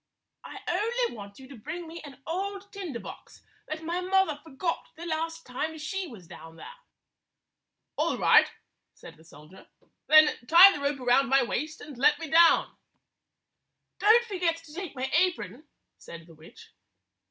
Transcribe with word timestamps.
I 0.43 0.57
only 0.67 1.15
want 1.15 1.37
you 1.37 1.47
to 1.49 1.55
bring 1.55 1.87
me 1.87 2.01
an 2.03 2.23
old 2.25 2.71
tinder 2.73 2.99
box 2.99 3.43
that 3.67 3.83
my 3.83 4.01
mother 4.01 4.41
forgot 4.43 4.87
the 4.97 5.05
last 5.05 5.45
time 5.45 5.77
she 5.77 6.07
was 6.07 6.25
down 6.25 6.55
there." 6.55 6.73
"All 7.97 8.17
right," 8.17 8.49
said 8.95 9.15
the 9.15 9.23
soldier. 9.23 9.67
"Then 10.07 10.35
tie 10.47 10.71
the 10.71 10.81
rope 10.81 10.99
around 10.99 11.29
my 11.29 11.43
waist 11.43 11.81
and 11.81 11.95
let 11.99 12.17
me 12.17 12.31
down." 12.31 12.75
163 13.99 14.09
"Don't 14.09 14.25
forget 14.25 14.57
to 14.65 14.73
take 14.73 14.95
my 14.95 15.07
apron," 15.13 15.67
said 15.99 16.25
the 16.25 16.33
witch. 16.33 16.73